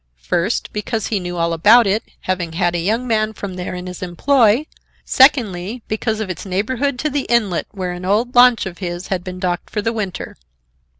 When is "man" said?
3.07-3.33